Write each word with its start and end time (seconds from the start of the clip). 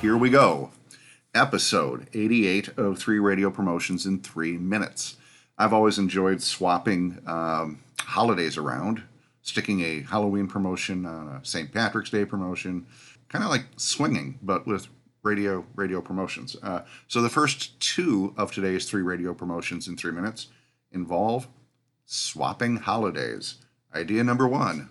here 0.00 0.16
we 0.16 0.30
go. 0.30 0.70
Episode 1.34 2.08
88 2.14 2.70
of 2.78 2.98
Three 2.98 3.18
Radio 3.18 3.50
Promotions 3.50 4.06
in 4.06 4.20
Three 4.20 4.56
Minutes. 4.56 5.16
I've 5.58 5.74
always 5.74 5.98
enjoyed 5.98 6.42
swapping 6.42 7.18
um, 7.26 7.80
holidays 8.00 8.56
around, 8.56 9.02
sticking 9.42 9.82
a 9.82 10.00
Halloween 10.00 10.46
promotion 10.46 11.04
on 11.04 11.28
a 11.28 11.44
St. 11.44 11.70
Patrick's 11.70 12.08
Day 12.08 12.24
promotion, 12.24 12.86
kind 13.28 13.44
of 13.44 13.50
like 13.50 13.66
swinging, 13.76 14.38
but 14.42 14.66
with 14.66 14.88
radio 15.22 15.66
radio 15.74 16.00
promotions. 16.00 16.56
Uh, 16.62 16.82
so 17.06 17.20
the 17.20 17.28
first 17.28 17.78
two 17.78 18.32
of 18.38 18.52
today's 18.52 18.88
three 18.88 19.02
radio 19.02 19.34
promotions 19.34 19.86
in 19.86 19.98
three 19.98 20.12
minutes 20.12 20.46
involve 20.92 21.46
swapping 22.06 22.76
holidays. 22.76 23.56
Idea 23.94 24.24
number 24.24 24.48
one 24.48 24.88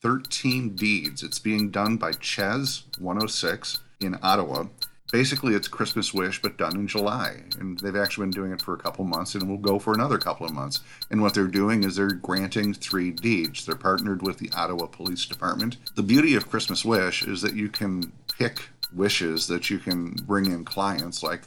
13 0.00 0.74
Deeds. 0.74 1.22
It's 1.22 1.38
being 1.38 1.70
done 1.70 1.98
by 1.98 2.12
Chez 2.12 2.84
106 2.98 3.80
in 4.00 4.18
Ottawa. 4.22 4.66
Basically, 5.10 5.54
it's 5.54 5.68
Christmas 5.68 6.12
Wish, 6.12 6.42
but 6.42 6.58
done 6.58 6.76
in 6.76 6.86
July. 6.86 7.42
And 7.58 7.78
they've 7.78 7.96
actually 7.96 8.26
been 8.26 8.32
doing 8.32 8.52
it 8.52 8.60
for 8.60 8.74
a 8.74 8.78
couple 8.78 9.04
months 9.06 9.34
and 9.34 9.48
will 9.48 9.56
go 9.56 9.78
for 9.78 9.94
another 9.94 10.18
couple 10.18 10.44
of 10.44 10.52
months. 10.52 10.80
And 11.10 11.22
what 11.22 11.32
they're 11.32 11.46
doing 11.46 11.84
is 11.84 11.96
they're 11.96 12.08
granting 12.08 12.74
three 12.74 13.10
deeds. 13.10 13.64
They're 13.64 13.74
partnered 13.74 14.22
with 14.22 14.38
the 14.38 14.50
Ottawa 14.54 14.86
Police 14.86 15.24
Department. 15.24 15.78
The 15.94 16.02
beauty 16.02 16.34
of 16.34 16.50
Christmas 16.50 16.84
Wish 16.84 17.22
is 17.22 17.40
that 17.40 17.54
you 17.54 17.70
can 17.70 18.12
pick 18.38 18.68
wishes 18.94 19.46
that 19.48 19.70
you 19.70 19.78
can 19.78 20.12
bring 20.12 20.46
in 20.46 20.64
clients 20.64 21.22
like 21.22 21.42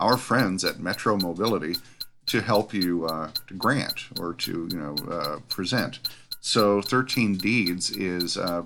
our 0.00 0.16
friends 0.16 0.64
at 0.64 0.80
Metro 0.80 1.16
Mobility 1.16 1.76
to 2.26 2.40
help 2.40 2.72
you 2.72 3.06
uh, 3.06 3.30
to 3.46 3.54
grant 3.54 4.06
or 4.18 4.34
to 4.34 4.68
you 4.70 4.78
know 4.78 4.96
uh, 5.10 5.38
present. 5.48 6.00
So 6.40 6.82
13 6.82 7.36
deeds 7.36 7.90
is 7.90 8.36
uh, 8.36 8.64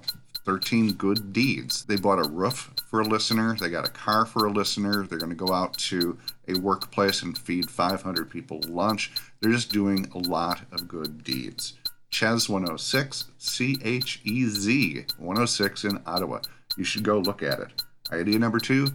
13 0.48 0.94
good 0.94 1.34
deeds. 1.34 1.84
They 1.84 1.96
bought 1.96 2.24
a 2.24 2.30
roof 2.30 2.72
for 2.86 3.02
a 3.02 3.04
listener, 3.04 3.54
they 3.60 3.68
got 3.68 3.86
a 3.86 3.90
car 3.90 4.24
for 4.24 4.46
a 4.46 4.50
listener, 4.50 5.06
they're 5.06 5.18
going 5.18 5.28
to 5.28 5.36
go 5.36 5.52
out 5.52 5.76
to 5.76 6.16
a 6.48 6.58
workplace 6.58 7.20
and 7.20 7.36
feed 7.36 7.70
500 7.70 8.30
people 8.30 8.62
lunch. 8.66 9.12
They're 9.40 9.52
just 9.52 9.70
doing 9.70 10.10
a 10.14 10.18
lot 10.20 10.62
of 10.72 10.88
good 10.88 11.22
deeds. 11.22 11.74
Chez 12.08 12.48
106, 12.48 13.26
C 13.36 13.76
H 13.84 14.22
E 14.24 14.46
Z 14.46 15.04
106 15.18 15.84
in 15.84 16.00
Ottawa. 16.06 16.40
You 16.78 16.84
should 16.84 17.02
go 17.02 17.18
look 17.18 17.42
at 17.42 17.60
it. 17.60 17.82
Idea 18.10 18.38
number 18.38 18.58
two 18.58 18.86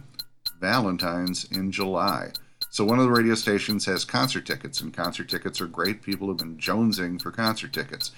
Valentine's 0.58 1.44
in 1.52 1.70
July. 1.70 2.32
So, 2.70 2.84
one 2.84 2.98
of 2.98 3.04
the 3.04 3.12
radio 3.12 3.36
stations 3.36 3.86
has 3.86 4.04
concert 4.04 4.44
tickets, 4.44 4.80
and 4.80 4.92
concert 4.92 5.28
tickets 5.28 5.60
are 5.60 5.68
great. 5.68 6.02
People 6.02 6.26
have 6.26 6.38
been 6.38 6.56
jonesing 6.56 7.22
for 7.22 7.30
concert 7.30 7.72
tickets. 7.72 8.10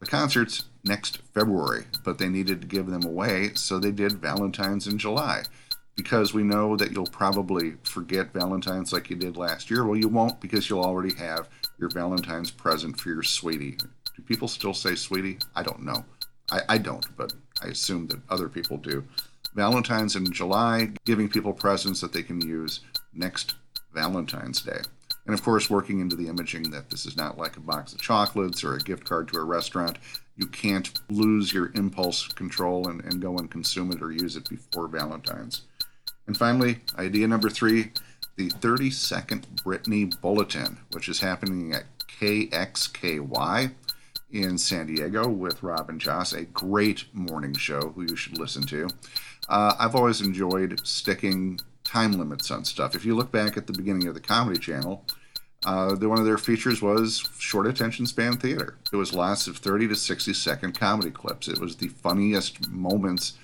The 0.00 0.06
concert's 0.06 0.64
next 0.84 1.18
February, 1.34 1.84
but 2.04 2.18
they 2.18 2.28
needed 2.28 2.60
to 2.60 2.66
give 2.66 2.86
them 2.86 3.04
away, 3.04 3.50
so 3.54 3.78
they 3.78 3.90
did 3.90 4.12
Valentine's 4.12 4.86
in 4.86 4.98
July. 4.98 5.42
Because 5.96 6.32
we 6.32 6.44
know 6.44 6.76
that 6.76 6.92
you'll 6.92 7.06
probably 7.06 7.74
forget 7.82 8.32
Valentine's 8.32 8.92
like 8.92 9.10
you 9.10 9.16
did 9.16 9.36
last 9.36 9.68
year. 9.68 9.84
Well, 9.84 9.96
you 9.96 10.08
won't 10.08 10.40
because 10.40 10.70
you'll 10.70 10.84
already 10.84 11.14
have 11.16 11.48
your 11.78 11.90
Valentine's 11.90 12.52
present 12.52 13.00
for 13.00 13.08
your 13.08 13.24
sweetie. 13.24 13.76
Do 14.16 14.22
people 14.22 14.46
still 14.46 14.74
say 14.74 14.94
sweetie? 14.94 15.38
I 15.56 15.64
don't 15.64 15.82
know. 15.82 16.04
I, 16.50 16.60
I 16.68 16.78
don't, 16.78 17.04
but 17.16 17.32
I 17.62 17.68
assume 17.68 18.06
that 18.08 18.20
other 18.30 18.48
people 18.48 18.76
do. 18.76 19.04
Valentine's 19.54 20.14
in 20.14 20.32
July, 20.32 20.90
giving 21.04 21.28
people 21.28 21.52
presents 21.52 22.00
that 22.00 22.12
they 22.12 22.22
can 22.22 22.40
use 22.40 22.80
next 23.12 23.56
Valentine's 23.92 24.62
Day. 24.62 24.80
And 25.28 25.34
of 25.34 25.44
course, 25.44 25.68
working 25.68 26.00
into 26.00 26.16
the 26.16 26.26
imaging 26.26 26.70
that 26.70 26.88
this 26.88 27.04
is 27.04 27.14
not 27.14 27.36
like 27.36 27.58
a 27.58 27.60
box 27.60 27.92
of 27.92 28.00
chocolates 28.00 28.64
or 28.64 28.74
a 28.74 28.80
gift 28.80 29.04
card 29.04 29.28
to 29.28 29.38
a 29.38 29.44
restaurant. 29.44 29.98
You 30.36 30.46
can't 30.46 30.90
lose 31.10 31.52
your 31.52 31.70
impulse 31.74 32.28
control 32.28 32.88
and, 32.88 33.04
and 33.04 33.20
go 33.20 33.36
and 33.36 33.50
consume 33.50 33.92
it 33.92 34.00
or 34.00 34.10
use 34.10 34.36
it 34.36 34.48
before 34.48 34.88
Valentine's. 34.88 35.62
And 36.26 36.34
finally, 36.34 36.80
idea 36.98 37.28
number 37.28 37.50
three 37.50 37.92
the 38.36 38.48
30 38.48 38.90
second 38.90 39.46
Britney 39.64 40.18
Bulletin, 40.20 40.78
which 40.92 41.10
is 41.10 41.20
happening 41.20 41.74
at 41.74 41.84
KXKY 42.20 43.72
in 44.30 44.56
San 44.56 44.86
Diego 44.86 45.28
with 45.28 45.62
Robin 45.62 45.98
Joss, 45.98 46.32
a 46.32 46.44
great 46.44 47.04
morning 47.12 47.52
show 47.52 47.80
who 47.80 48.02
you 48.02 48.16
should 48.16 48.38
listen 48.38 48.62
to. 48.68 48.88
Uh, 49.48 49.74
I've 49.78 49.94
always 49.94 50.20
enjoyed 50.22 50.80
sticking 50.86 51.60
time 51.88 52.12
limits 52.12 52.50
on 52.50 52.64
stuff. 52.64 52.94
If 52.94 53.04
you 53.04 53.14
look 53.14 53.32
back 53.32 53.56
at 53.56 53.66
the 53.66 53.72
beginning 53.72 54.08
of 54.08 54.14
the 54.14 54.20
Comedy 54.20 54.58
Channel, 54.58 55.04
uh, 55.68 55.94
one 55.96 56.18
of 56.18 56.24
their 56.24 56.38
features 56.38 56.80
was 56.80 57.28
short 57.38 57.66
attention 57.66 58.06
span 58.06 58.38
theater. 58.38 58.78
It 58.90 58.96
was 58.96 59.12
lots 59.12 59.46
of 59.46 59.58
30 59.58 59.88
to 59.88 59.96
60 59.96 60.32
second 60.32 60.80
comedy 60.80 61.10
clips. 61.10 61.46
It 61.46 61.60
was 61.60 61.76
the 61.76 61.88
funniest 61.88 62.70
moments 62.70 63.34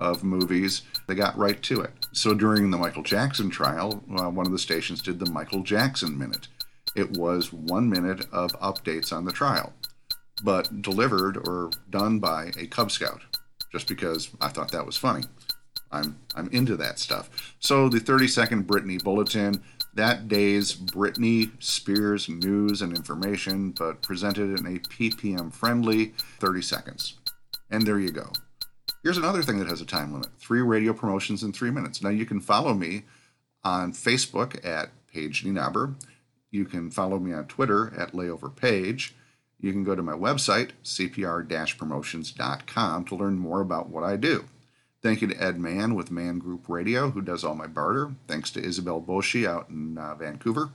of 0.00 0.24
movies. 0.24 0.80
They 1.06 1.14
got 1.14 1.36
right 1.36 1.62
to 1.64 1.82
it. 1.82 1.90
So 2.12 2.32
during 2.32 2.70
the 2.70 2.78
Michael 2.78 3.02
Jackson 3.02 3.50
trial, 3.50 4.02
uh, 4.18 4.30
one 4.30 4.46
of 4.46 4.52
the 4.52 4.58
stations 4.58 5.02
did 5.02 5.18
the 5.18 5.30
Michael 5.30 5.62
Jackson 5.62 6.16
minute. 6.16 6.48
It 6.96 7.18
was 7.18 7.52
one 7.52 7.90
minute 7.90 8.24
of 8.32 8.52
updates 8.60 9.12
on 9.12 9.26
the 9.26 9.32
trial, 9.32 9.74
but 10.42 10.80
delivered 10.80 11.36
or 11.46 11.70
done 11.90 12.18
by 12.18 12.50
a 12.58 12.66
Cub 12.66 12.90
Scout, 12.92 13.20
just 13.72 13.88
because 13.88 14.30
I 14.40 14.48
thought 14.48 14.72
that 14.72 14.86
was 14.86 14.96
funny. 14.96 15.24
I'm 15.92 16.18
I'm 16.34 16.48
into 16.48 16.76
that 16.76 16.98
stuff. 16.98 17.54
So 17.60 17.90
the 17.90 18.00
30 18.00 18.26
second 18.26 18.66
Britney 18.66 19.02
bulletin, 19.02 19.62
that 19.94 20.28
day's 20.28 20.74
Britney 20.74 21.50
Spears 21.62 22.28
news 22.28 22.82
and 22.82 22.96
information, 22.96 23.70
but 23.70 24.02
presented 24.02 24.58
in 24.58 24.66
a 24.66 24.78
PPM 24.80 25.52
friendly 25.52 26.14
30 26.40 26.62
seconds. 26.62 27.14
And 27.70 27.86
there 27.86 27.98
you 27.98 28.10
go. 28.10 28.32
Here's 29.02 29.18
another 29.18 29.42
thing 29.42 29.58
that 29.58 29.68
has 29.68 29.80
a 29.80 29.86
time 29.86 30.12
limit 30.12 30.30
three 30.38 30.62
radio 30.62 30.92
promotions 30.92 31.42
in 31.42 31.52
three 31.52 31.70
minutes. 31.70 32.02
Now 32.02 32.10
you 32.10 32.26
can 32.26 32.40
follow 32.40 32.74
me 32.74 33.04
on 33.62 33.92
Facebook 33.92 34.64
at 34.64 34.90
Paige 35.12 35.44
Nienaber. 35.44 35.94
You 36.50 36.64
can 36.64 36.90
follow 36.90 37.18
me 37.18 37.32
on 37.32 37.46
Twitter 37.46 37.92
at 37.96 38.12
layoverpage. 38.12 39.12
You 39.60 39.72
can 39.72 39.84
go 39.84 39.94
to 39.94 40.02
my 40.02 40.12
website, 40.12 40.70
cpr 40.84 41.78
promotions.com, 41.78 43.04
to 43.04 43.14
learn 43.14 43.38
more 43.38 43.60
about 43.60 43.88
what 43.88 44.04
I 44.04 44.16
do. 44.16 44.44
Thank 45.04 45.20
you 45.20 45.28
to 45.28 45.36
Ed 45.36 45.60
Mann 45.60 45.94
with 45.94 46.10
Mann 46.10 46.38
Group 46.38 46.66
Radio, 46.66 47.10
who 47.10 47.20
does 47.20 47.44
all 47.44 47.54
my 47.54 47.66
barter. 47.66 48.14
Thanks 48.26 48.50
to 48.52 48.64
Isabel 48.64 49.02
Boshi 49.02 49.46
out 49.46 49.68
in 49.68 49.98
uh, 49.98 50.14
Vancouver 50.14 50.70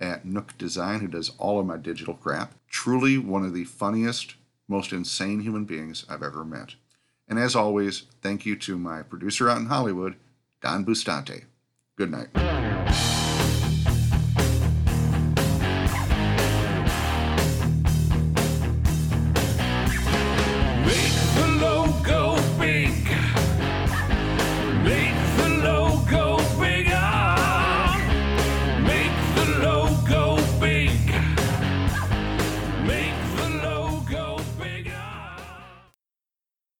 at 0.00 0.24
Nook 0.24 0.56
Design, 0.56 1.00
who 1.00 1.06
does 1.06 1.32
all 1.36 1.60
of 1.60 1.66
my 1.66 1.76
digital 1.76 2.14
crap. 2.14 2.54
Truly 2.66 3.18
one 3.18 3.44
of 3.44 3.52
the 3.52 3.64
funniest, 3.64 4.36
most 4.68 4.94
insane 4.94 5.40
human 5.40 5.66
beings 5.66 6.06
I've 6.08 6.22
ever 6.22 6.46
met. 6.46 6.76
And 7.28 7.38
as 7.38 7.54
always, 7.54 8.04
thank 8.22 8.46
you 8.46 8.56
to 8.56 8.78
my 8.78 9.02
producer 9.02 9.50
out 9.50 9.58
in 9.58 9.66
Hollywood, 9.66 10.16
Don 10.62 10.86
Bustante. 10.86 11.44
Good 11.96 12.10
night. 12.10 12.83